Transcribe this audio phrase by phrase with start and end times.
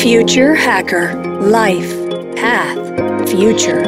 [0.00, 1.94] Future Hacker Life
[2.34, 3.82] Path Future.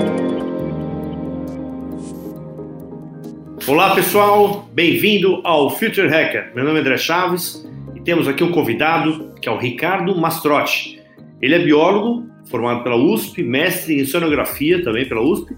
[3.66, 6.52] Olá pessoal, bem-vindo ao Future Hacker.
[6.54, 11.00] Meu nome é André Chaves e temos aqui um convidado que é o Ricardo Mastrotti.
[11.40, 15.56] Ele é biólogo, formado pela USP, mestre em sonografia também pela USP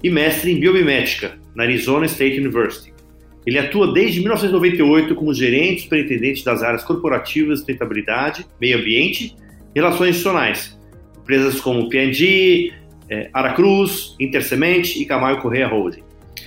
[0.00, 2.94] e mestre em biomimética na Arizona State University.
[3.44, 9.34] Ele atua desde 1998 como gerente superintendente das áreas corporativas, sustentabilidade, meio ambiente
[9.74, 10.78] relações institucionais.
[11.22, 12.72] Empresas como P&G,
[13.10, 16.02] eh, Aracruz, Intersemente e Camargo Correia Holding.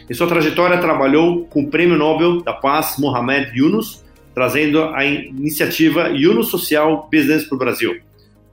[0.10, 6.10] Em sua trajetória, trabalhou com o Prêmio Nobel da Paz Mohamed Yunus, trazendo a iniciativa
[6.10, 8.00] Yunus Social Business para o Brasil.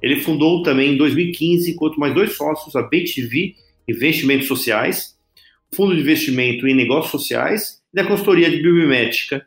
[0.03, 3.55] Ele fundou também em 2015, enquanto mais dois sócios, a BTV
[3.89, 5.17] Investimentos Sociais,
[5.75, 9.47] Fundo de Investimento em Negócios Sociais e da consultoria de biomimética,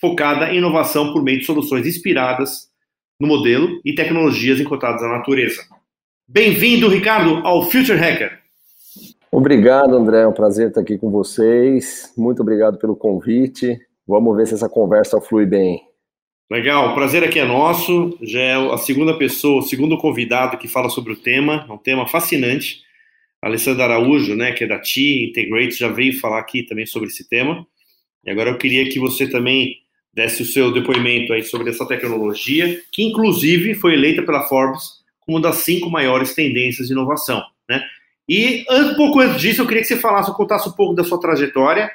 [0.00, 2.67] focada em inovação por meio de soluções inspiradas
[3.20, 5.62] no modelo e tecnologias encontradas na natureza.
[6.26, 8.38] Bem-vindo, Ricardo, ao Future Hacker.
[9.30, 10.22] Obrigado, André.
[10.22, 12.12] É um prazer estar aqui com vocês.
[12.16, 13.76] Muito obrigado pelo convite.
[14.06, 15.82] Vamos ver se essa conversa flui bem.
[16.50, 18.16] Legal, o prazer aqui é nosso.
[18.22, 21.66] Já é a segunda pessoa, o segundo convidado que fala sobre o tema.
[21.68, 22.82] É um tema fascinante.
[23.42, 27.08] A Alessandra Araújo, né, que é da TI Integrate, já veio falar aqui também sobre
[27.08, 27.66] esse tema.
[28.24, 29.76] E agora eu queria que você também
[30.18, 35.38] desse o seu depoimento aí sobre essa tecnologia, que inclusive foi eleita pela Forbes como
[35.38, 37.80] uma das cinco maiores tendências de inovação, né?
[38.28, 41.20] E um pouco antes disso, eu queria que você falasse, contasse um pouco da sua
[41.20, 41.90] trajetória.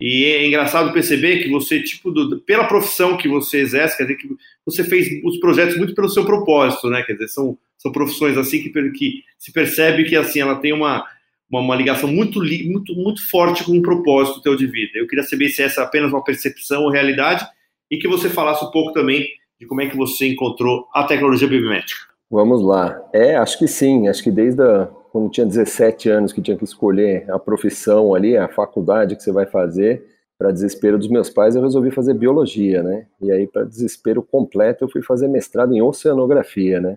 [0.00, 4.16] E é engraçado perceber que você, tipo, do, pela profissão que você exerce, quer dizer,
[4.16, 4.28] que
[4.64, 7.02] você fez os projetos muito pelo seu propósito, né?
[7.02, 11.06] Quer dizer, são são profissões assim que, que se percebe que assim ela tem uma,
[11.50, 14.92] uma, uma, ligação muito, muito, muito forte com um propósito teu de vida.
[14.94, 17.46] Eu queria saber se essa é apenas uma percepção ou realidade
[17.90, 19.26] e que você falasse um pouco também
[19.58, 22.00] de como é que você encontrou a tecnologia biométrica.
[22.30, 23.00] Vamos lá.
[23.12, 24.08] É, acho que sim.
[24.08, 28.36] Acho que desde a, quando tinha 17 anos que tinha que escolher a profissão ali,
[28.36, 30.04] a faculdade que você vai fazer,
[30.38, 33.06] para desespero dos meus pais, eu resolvi fazer biologia, né?
[33.20, 36.96] E aí, para desespero completo, eu fui fazer mestrado em oceanografia, né?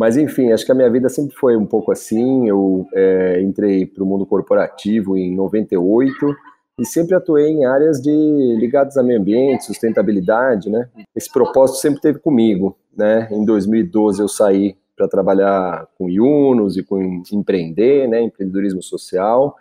[0.00, 2.48] Mas, enfim, acho que a minha vida sempre foi um pouco assim.
[2.48, 6.34] Eu é, entrei para o mundo corporativo em 98
[6.78, 8.10] e sempre atuei em áreas de
[8.58, 10.88] ligadas a meio ambiente, sustentabilidade, né?
[11.14, 13.28] Esse propósito sempre teve comigo, né?
[13.30, 18.22] Em 2012 eu saí para trabalhar com Yunus e com empreender, né?
[18.22, 19.54] Empreendedorismo social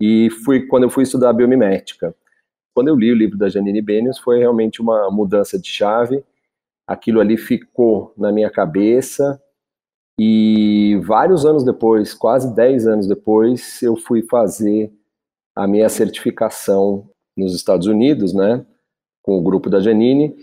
[0.00, 2.14] e fui quando eu fui estudar biomimética.
[2.72, 6.24] Quando eu li o livro da Janine Benius foi realmente uma mudança de chave.
[6.86, 9.38] Aquilo ali ficou na minha cabeça
[10.18, 14.92] e vários anos depois, quase 10 anos depois, eu fui fazer
[15.56, 18.64] a minha certificação nos Estados Unidos, né,
[19.22, 20.34] com o grupo da Janine,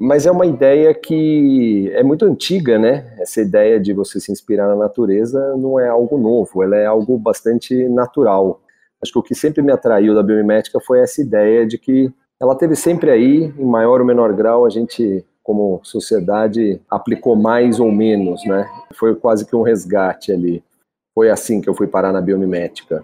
[0.00, 3.16] mas é uma ideia que é muito antiga, né?
[3.18, 7.18] Essa ideia de você se inspirar na natureza não é algo novo, ela é algo
[7.18, 8.60] bastante natural.
[9.02, 12.54] Acho que o que sempre me atraiu da biomimética foi essa ideia de que ela
[12.54, 17.90] teve sempre aí, em maior ou menor grau, a gente como sociedade aplicou mais ou
[17.90, 18.68] menos, né?
[18.92, 20.62] Foi quase que um resgate ali.
[21.14, 23.02] Foi assim que eu fui parar na biomimética.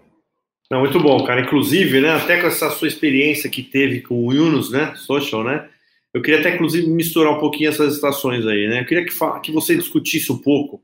[0.70, 1.40] Não, muito bom, cara.
[1.40, 5.66] Inclusive, né, até com essa sua experiência que teve com o Yunus, né, social, né,
[6.12, 8.82] eu queria até, inclusive, misturar um pouquinho essas estações aí, né?
[8.82, 10.82] Eu queria que, que você discutisse um pouco,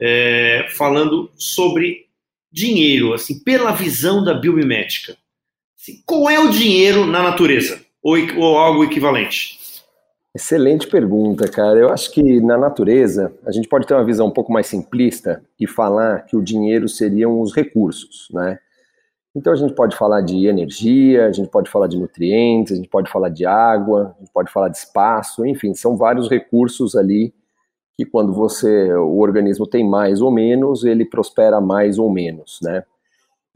[0.00, 2.06] é, falando sobre
[2.50, 5.16] dinheiro, assim, pela visão da biomimética.
[5.80, 7.80] Assim, qual é o dinheiro na natureza?
[8.02, 9.64] Ou, ou algo equivalente?
[10.36, 11.78] Excelente pergunta, cara.
[11.78, 15.42] Eu acho que na natureza a gente pode ter uma visão um pouco mais simplista
[15.58, 18.58] e falar que o dinheiro seriam os recursos, né?
[19.34, 22.88] Então a gente pode falar de energia, a gente pode falar de nutrientes, a gente
[22.88, 27.32] pode falar de água, a gente pode falar de espaço, enfim, são vários recursos ali
[27.96, 32.84] que quando você o organismo tem mais ou menos, ele prospera mais ou menos, né?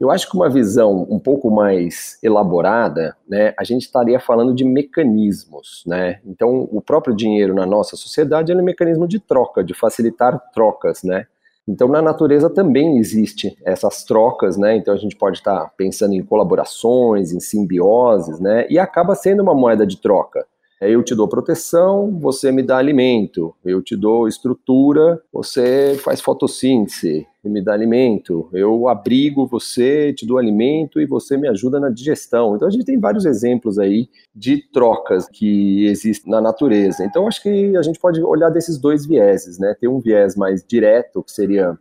[0.01, 4.65] Eu acho que uma visão um pouco mais elaborada, né, a gente estaria falando de
[4.65, 6.19] mecanismos, né?
[6.25, 11.03] Então, o próprio dinheiro na nossa sociedade é um mecanismo de troca, de facilitar trocas,
[11.03, 11.27] né?
[11.67, 14.75] Então, na natureza também existe essas trocas, né?
[14.75, 18.65] Então, a gente pode estar pensando em colaborações, em simbioses, né?
[18.71, 20.47] E acaba sendo uma moeda de troca.
[20.81, 23.53] Eu te dou proteção, você me dá alimento.
[23.63, 28.49] Eu te dou estrutura, você faz fotossíntese e me dá alimento.
[28.53, 32.55] Eu abrigo você, te dou alimento e você me ajuda na digestão.
[32.55, 37.03] Então a gente tem vários exemplos aí de trocas que existem na natureza.
[37.03, 39.75] Então acho que a gente pode olhar desses dois vieses, né?
[39.79, 41.77] Tem um viés mais direto, que seria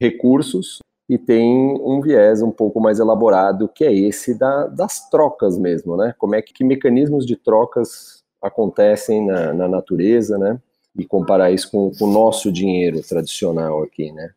[0.00, 0.78] recursos,
[1.08, 5.96] e tem um viés um pouco mais elaborado, que é esse da, das trocas mesmo,
[5.96, 6.14] né?
[6.18, 10.60] Como é que, que mecanismos de trocas acontecem na, na natureza, né?
[10.98, 14.30] e comparar isso com, com o nosso dinheiro tradicional aqui, né?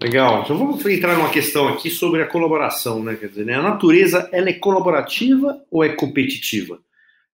[0.00, 0.42] Legal.
[0.42, 3.16] Então vamos entrar numa questão aqui sobre a colaboração, né?
[3.16, 3.54] Quer dizer, né?
[3.54, 6.78] a natureza ela é colaborativa ou é competitiva?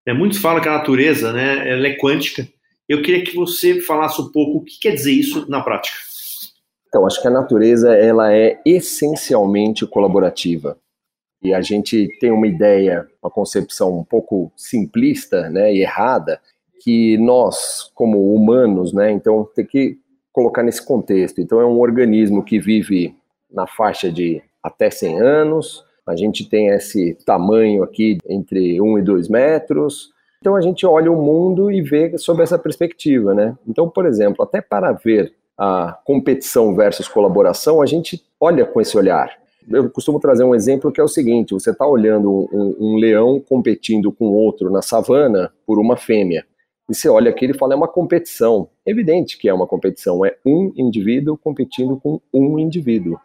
[0.06, 2.49] É, muitos falam que a natureza, né, ela é quântica.
[2.88, 5.97] Eu queria que você falasse um pouco o que quer dizer isso na prática.
[6.88, 10.76] Então, acho que a natureza ela é essencialmente colaborativa.
[11.43, 16.41] E a gente tem uma ideia, uma concepção um pouco simplista, né, e errada,
[16.82, 19.99] que nós, como humanos, né, então tem que
[20.41, 21.41] colocar nesse contexto.
[21.41, 23.15] Então, é um organismo que vive
[23.53, 29.03] na faixa de até 100 anos, a gente tem esse tamanho aqui entre 1 e
[29.03, 30.11] 2 metros.
[30.41, 33.57] Então, a gente olha o mundo e vê sob essa perspectiva, né?
[33.69, 38.97] Então, por exemplo, até para ver a competição versus colaboração, a gente olha com esse
[38.97, 39.31] olhar.
[39.69, 43.39] Eu costumo trazer um exemplo que é o seguinte: você está olhando um, um, leão
[43.39, 46.47] competindo com outro na savana por uma fêmea.
[46.91, 48.69] E você olha aqui e fala, é uma competição.
[48.85, 53.17] Evidente que é uma competição, é um indivíduo competindo com um indivíduo.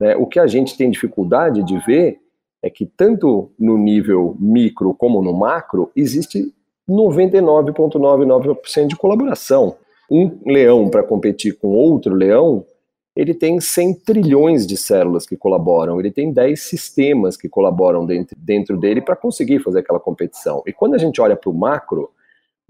[0.00, 0.16] Né?
[0.16, 2.18] O que a gente tem dificuldade de ver
[2.62, 6.54] é que tanto no nível micro como no macro existe
[6.88, 9.76] 99,99% de colaboração.
[10.10, 12.64] Um leão para competir com outro leão,
[13.14, 18.34] ele tem 100 trilhões de células que colaboram, ele tem 10 sistemas que colaboram dentro,
[18.38, 20.62] dentro dele para conseguir fazer aquela competição.
[20.66, 22.10] E quando a gente olha para o macro,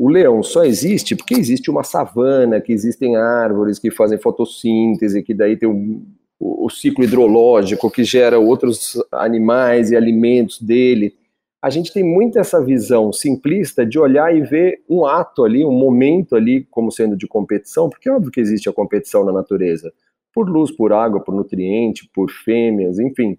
[0.03, 5.33] o leão só existe porque existe uma savana, que existem árvores que fazem fotossíntese, que
[5.33, 6.05] daí tem um,
[6.41, 11.15] o, o ciclo hidrológico que gera outros animais e alimentos dele.
[11.63, 15.71] A gente tem muito essa visão simplista de olhar e ver um ato ali, um
[15.71, 19.93] momento ali como sendo de competição, porque é óbvio que existe a competição na natureza,
[20.35, 23.39] por luz, por água, por nutriente, por fêmeas, enfim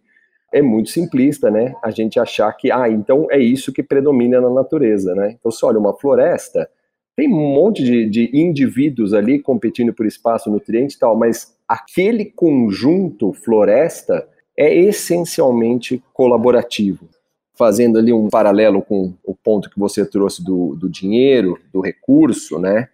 [0.54, 1.74] é muito simplista, né?
[1.84, 5.36] A gente achar que, ah, então é isso que predomina na natureza, né?
[5.38, 6.70] Então, se olha uma floresta,
[7.16, 12.26] tem um monte de, de indivíduos ali competindo por espaço, nutriente e tal, mas aquele
[12.26, 17.10] conjunto floresta é essencialmente colaborativo.
[17.56, 22.60] Fazendo ali um paralelo com o ponto que você trouxe do, do dinheiro, do recurso,
[22.60, 22.90] né?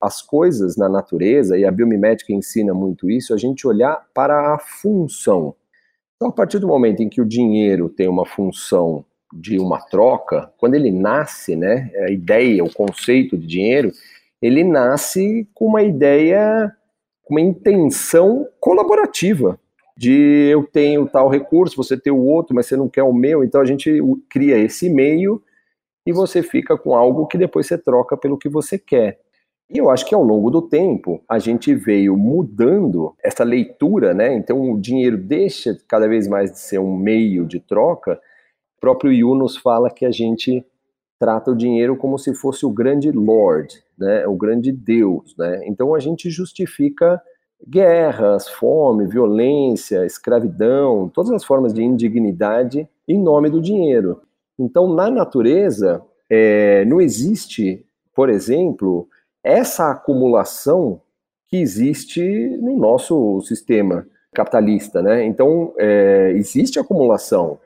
[0.00, 4.58] As coisas na natureza, e a biomimética ensina muito isso, a gente olhar para a
[4.58, 5.54] função
[6.22, 10.52] então, a partir do momento em que o dinheiro tem uma função de uma troca,
[10.56, 13.90] quando ele nasce, né, a ideia, o conceito de dinheiro,
[14.40, 16.72] ele nasce com uma ideia,
[17.24, 19.58] com uma intenção colaborativa,
[19.96, 23.42] de eu tenho tal recurso, você tem o outro, mas você não quer o meu,
[23.42, 25.42] então a gente cria esse meio
[26.06, 29.18] e você fica com algo que depois você troca pelo que você quer.
[29.74, 34.34] E eu acho que ao longo do tempo a gente veio mudando essa leitura, né?
[34.34, 38.20] Então o dinheiro deixa cada vez mais de ser um meio de troca.
[38.76, 40.62] O próprio Yunus fala que a gente
[41.18, 44.26] trata o dinheiro como se fosse o grande Lord, né?
[44.26, 45.62] O grande Deus, né?
[45.66, 47.22] Então a gente justifica
[47.66, 54.20] guerras, fome, violência, escravidão, todas as formas de indignidade em nome do dinheiro.
[54.58, 59.08] Então na natureza é, não existe, por exemplo,
[59.42, 61.00] essa acumulação
[61.48, 62.22] que existe
[62.60, 65.24] no nosso sistema capitalista, né?
[65.24, 67.58] Então, é, existe acumulação.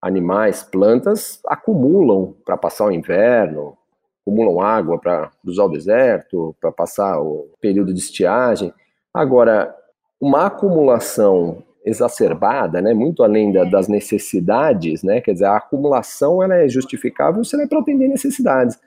[0.00, 3.76] Animais, plantas acumulam para passar o inverno,
[4.22, 8.72] acumulam água para usar o deserto, para passar o período de estiagem.
[9.12, 9.74] Agora,
[10.20, 16.54] uma acumulação exacerbada, né, muito além da, das necessidades, né, quer dizer, a acumulação ela
[16.54, 18.78] é justificável se ela é para atender necessidades.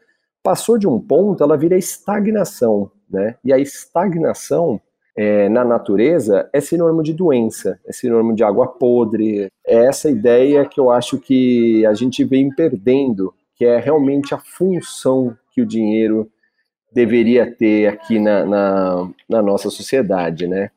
[0.48, 3.36] Passou de um ponto, ela vira estagnação, né?
[3.44, 4.80] E a estagnação
[5.14, 9.52] é, na natureza é sinônimo de doença, é sinônimo de água podre.
[9.68, 14.40] É essa ideia que eu acho que a gente vem perdendo, que é realmente a
[14.40, 16.32] função que o dinheiro
[16.94, 20.72] deveria ter aqui na, na, na nossa sociedade, né?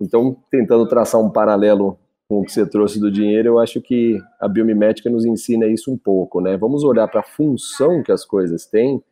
[0.00, 4.20] Então, tentando traçar um paralelo com o que você trouxe do dinheiro, eu acho que
[4.40, 6.56] a biomimética nos ensina isso um pouco, né?
[6.56, 9.02] Vamos olhar para a função que as coisas têm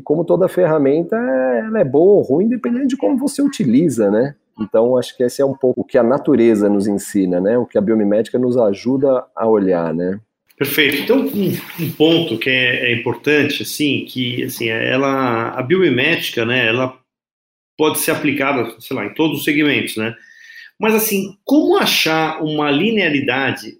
[0.00, 4.34] e como toda ferramenta, ela é boa ou ruim, dependendo de como você utiliza, né?
[4.58, 7.58] Então, acho que esse é um pouco o que a natureza nos ensina, né?
[7.58, 10.18] O que a biomimética nos ajuda a olhar, né?
[10.56, 11.02] Perfeito.
[11.02, 16.66] Então, um, um ponto que é, é, importante, assim, que, assim, ela, a biomimética, né,
[16.66, 16.98] ela
[17.76, 20.14] pode ser aplicada, sei lá, em todos os segmentos, né?
[20.78, 23.74] Mas, assim, como achar uma linearidade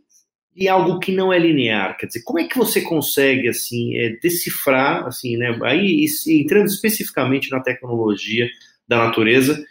[0.55, 1.97] e algo que não é linear?
[1.97, 5.59] Quer dizer, como é que você consegue assim é, decifrar, assim, né?
[5.63, 8.49] Aí entrando especificamente na tecnologia
[8.87, 9.63] da natureza,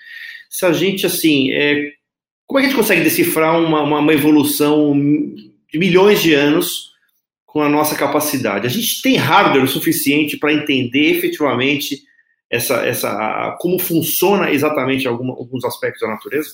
[0.50, 1.92] se a gente assim, é,
[2.48, 4.94] como é que a gente consegue decifrar uma, uma, uma evolução
[5.72, 6.90] de milhões de anos
[7.46, 8.66] com a nossa capacidade?
[8.66, 12.02] A gente tem hardware suficiente para entender efetivamente
[12.50, 16.50] essa, essa, como funciona exatamente alguma, alguns aspectos da natureza?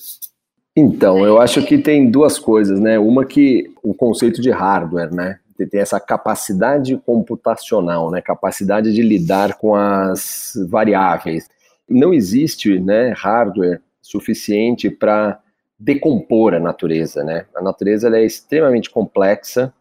[0.78, 2.98] Então, eu acho que tem duas coisas, né?
[2.98, 5.38] Uma que o conceito de hardware, né?
[5.70, 8.20] Tem essa capacidade computacional, né?
[8.20, 11.48] Capacidade de lidar com as variáveis.
[11.88, 15.40] Não existe, né, hardware suficiente para
[15.78, 17.46] decompor a natureza, né?
[17.54, 19.72] A natureza é extremamente complexa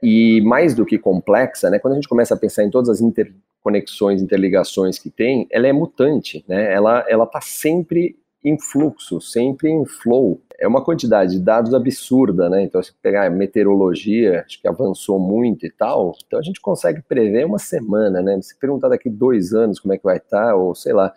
[0.00, 1.80] e mais do que complexa, né?
[1.80, 5.72] Quando a gente começa a pensar em todas as interconexões, interligações que tem, ela é
[5.72, 6.72] mutante, né?
[6.72, 10.40] Ela ela está sempre em fluxo, sempre em flow.
[10.58, 12.62] É uma quantidade de dados absurda, né?
[12.62, 17.46] Então, se pegar meteorologia, acho que avançou muito e tal, então a gente consegue prever
[17.46, 18.38] uma semana, né?
[18.42, 21.12] Se perguntar daqui dois anos como é que vai estar, ou sei lá,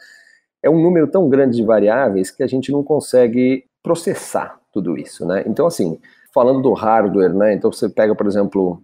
[0.64, 5.26] é um número tão grande de variáveis que a gente não consegue processar tudo isso,
[5.26, 5.44] né?
[5.46, 6.00] Então, assim,
[6.34, 7.54] falando do hardware, né?
[7.54, 8.82] Então, você pega, por exemplo,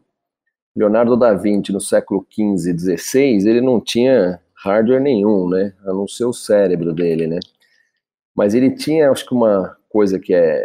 [0.75, 5.73] Leonardo da Vinci no século XV, XVI, ele não tinha hardware nenhum, né?
[5.85, 7.39] A não ser o cérebro dele, né?
[8.35, 10.63] Mas ele tinha, acho que uma coisa que é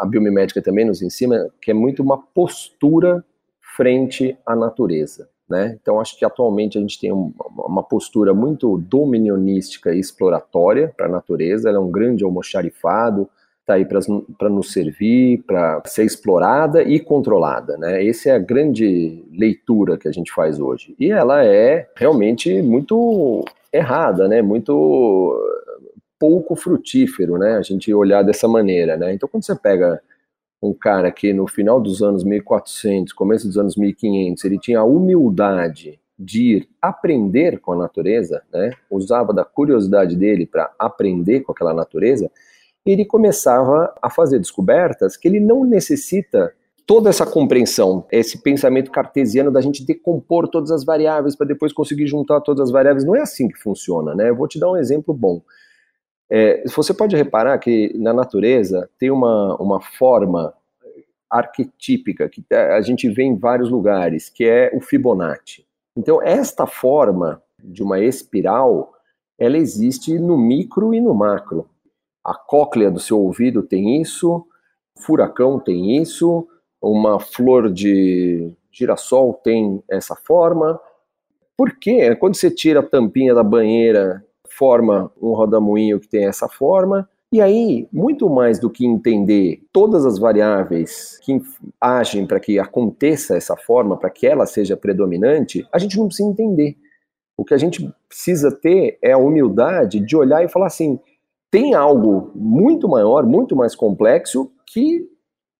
[0.00, 3.24] a biomimética também nos ensina, que é muito uma postura
[3.76, 5.28] frente à natureza.
[5.48, 5.76] Né?
[5.80, 11.10] Então, acho que atualmente a gente tem uma postura muito dominionística e exploratória para a
[11.10, 11.68] natureza.
[11.68, 13.28] Ela é um grande almoxarifado,
[13.60, 17.76] está aí para nos servir, para ser explorada e controlada.
[17.76, 18.06] Né?
[18.06, 20.94] Essa é a grande leitura que a gente faz hoje.
[20.98, 24.40] E ela é realmente muito errada, né?
[24.40, 25.38] muito
[26.22, 27.56] pouco frutífero, né?
[27.56, 29.12] A gente olhar dessa maneira, né?
[29.12, 30.00] Então, quando você pega
[30.62, 34.84] um cara que no final dos anos 1400, começo dos anos 1500, ele tinha a
[34.84, 38.70] humildade de ir aprender com a natureza, né?
[38.88, 42.30] Usava da curiosidade dele para aprender com aquela natureza,
[42.86, 46.54] ele começava a fazer descobertas que ele não necessita
[46.86, 52.06] toda essa compreensão, esse pensamento cartesiano da gente decompor todas as variáveis para depois conseguir
[52.06, 53.04] juntar todas as variáveis.
[53.04, 54.30] Não é assim que funciona, né?
[54.30, 55.42] Eu vou te dar um exemplo bom.
[56.34, 60.54] É, você pode reparar que na natureza tem uma, uma forma
[61.30, 65.66] arquetípica que a gente vê em vários lugares, que é o Fibonacci.
[65.94, 68.94] Então, esta forma de uma espiral,
[69.38, 71.68] ela existe no micro e no macro.
[72.24, 74.46] A cóclea do seu ouvido tem isso,
[74.96, 76.48] o furacão tem isso,
[76.80, 80.80] uma flor de girassol tem essa forma.
[81.58, 82.16] Por quê?
[82.16, 84.24] Quando você tira a tampinha da banheira
[84.56, 87.08] forma um rodamuinho que tem essa forma.
[87.32, 91.40] E aí, muito mais do que entender todas as variáveis que
[91.80, 96.28] agem para que aconteça essa forma, para que ela seja predominante, a gente não precisa
[96.28, 96.76] entender.
[97.36, 101.00] O que a gente precisa ter é a humildade de olhar e falar assim:
[101.50, 105.08] tem algo muito maior, muito mais complexo que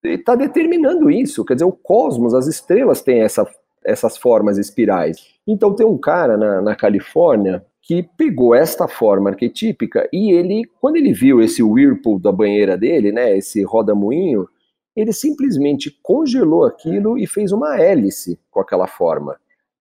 [0.04, 1.44] está determinando isso.
[1.44, 3.46] Quer dizer, o cosmos, as estrelas têm essa,
[3.84, 5.16] essas formas espirais.
[5.46, 10.96] Então, tem um cara na, na Califórnia que pegou esta forma arquetípica e ele, quando
[10.96, 14.48] ele viu esse whirlpool da banheira dele, né, esse roda-moinho,
[14.94, 19.36] ele simplesmente congelou aquilo e fez uma hélice com aquela forma.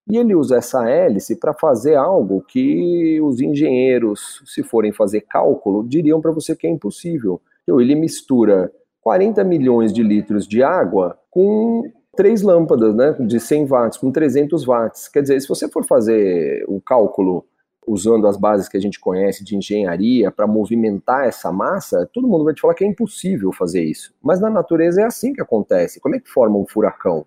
[0.09, 5.87] E ele usa essa hélice para fazer algo que os engenheiros, se forem fazer cálculo,
[5.87, 7.39] diriam para você que é impossível.
[7.63, 11.83] Então, ele mistura 40 milhões de litros de água com
[12.15, 15.07] três lâmpadas, né, de 100 watts, com 300 watts.
[15.07, 17.45] Quer dizer, se você for fazer o cálculo
[17.85, 22.45] usando as bases que a gente conhece de engenharia para movimentar essa massa, todo mundo
[22.45, 24.13] vai te falar que é impossível fazer isso.
[24.21, 25.99] Mas na natureza é assim que acontece.
[25.99, 27.25] Como é que forma um furacão?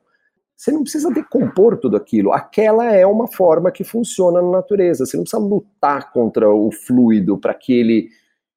[0.57, 2.33] Você não precisa decompor tudo aquilo.
[2.33, 5.05] Aquela é uma forma que funciona na natureza.
[5.05, 8.09] Você não precisa lutar contra o fluido para que ele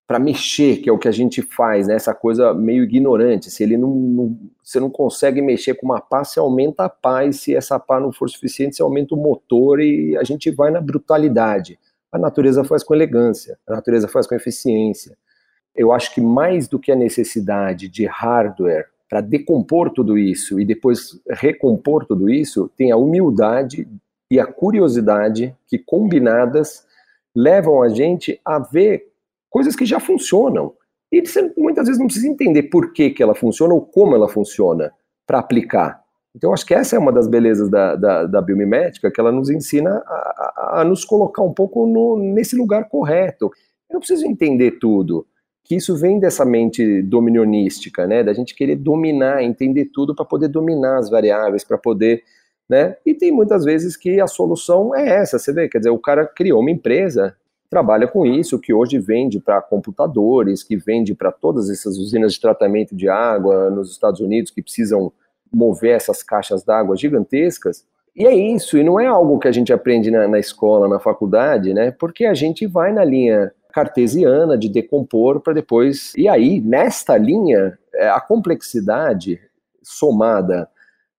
[0.08, 1.96] para mexer, que é o que a gente faz, né?
[1.96, 3.52] Essa coisa meio ignorante.
[3.52, 7.26] Se ele não, não, você não consegue mexer com uma pá, você aumenta a pá,
[7.26, 10.72] e se essa pá não for suficiente, você aumenta o motor e a gente vai
[10.72, 11.78] na brutalidade.
[12.18, 15.16] A natureza faz com elegância, a natureza faz com eficiência.
[15.76, 20.66] Eu acho que mais do que a necessidade de hardware para decompor tudo isso e
[20.66, 23.88] depois recompor tudo isso, tem a humildade
[24.32, 26.88] e a curiosidade que combinadas
[27.36, 29.12] levam a gente a ver
[29.48, 30.74] coisas que já funcionam.
[31.12, 34.28] E você muitas vezes não precisa entender por que, que ela funciona ou como ela
[34.28, 34.92] funciona
[35.28, 36.04] para aplicar.
[36.38, 39.50] Então, acho que essa é uma das belezas da, da, da biomimética, que ela nos
[39.50, 43.46] ensina a, a, a nos colocar um pouco no, nesse lugar correto.
[43.90, 45.26] Eu não preciso entender tudo,
[45.64, 50.48] que isso vem dessa mente dominionística, né, da gente querer dominar, entender tudo para poder
[50.48, 52.22] dominar as variáveis, para poder,
[52.70, 55.98] né, e tem muitas vezes que a solução é essa, você vê, quer dizer, o
[55.98, 57.36] cara criou uma empresa,
[57.68, 62.42] trabalha com isso, que hoje vende para computadores, que vende para todas essas usinas de
[62.42, 65.12] tratamento de água nos Estados Unidos que precisam
[65.54, 67.86] mover essas caixas d'água gigantescas,
[68.16, 71.00] E é isso, e não é algo que a gente aprende na, na escola, na
[71.00, 71.92] faculdade, né?
[71.92, 76.14] Porque a gente vai na linha cartesiana de decompor para depois.
[76.18, 79.40] E aí, nesta linha, é, a complexidade
[79.84, 80.68] somada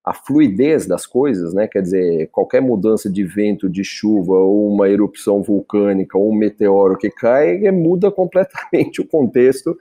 [0.05, 1.69] à fluidez das coisas, né?
[1.69, 6.99] Quer dizer, qualquer mudança de vento, de chuva, ou uma erupção vulcânica, ou um meteoro
[6.99, 9.77] que cai, muda completamente o contexto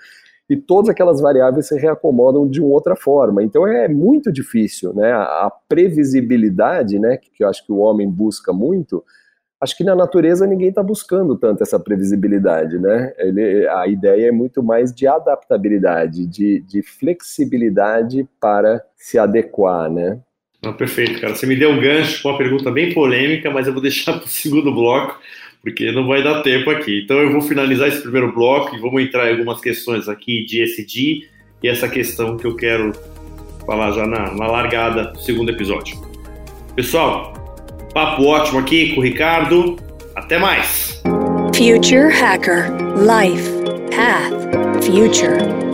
[0.50, 3.44] e todas aquelas variáveis se reacomodam de uma outra forma.
[3.44, 5.12] Então é muito difícil, né?
[5.12, 9.04] A previsibilidade, né, que eu acho que o homem busca muito,
[9.60, 13.14] acho que na natureza ninguém está buscando tanto essa previsibilidade, né?
[13.18, 20.20] Ele, a ideia é muito mais de adaptabilidade, de, de flexibilidade para se adequar, né?
[20.64, 21.36] Não, perfeito, cara.
[21.36, 24.26] Você me deu um gancho com uma pergunta bem polêmica, mas eu vou deixar para
[24.26, 25.20] o segundo bloco
[25.68, 27.02] porque não vai dar tempo aqui.
[27.04, 30.64] Então eu vou finalizar esse primeiro bloco e vamos entrar em algumas questões aqui de
[30.64, 31.28] SD
[31.62, 32.94] e essa questão que eu quero
[33.66, 36.00] falar já na, na largada do segundo episódio.
[36.74, 37.34] Pessoal,
[37.94, 39.76] papo ótimo aqui com o Ricardo.
[40.16, 41.02] Até mais!
[41.54, 42.72] Future Hacker
[43.02, 43.52] Life
[43.92, 45.67] Path Future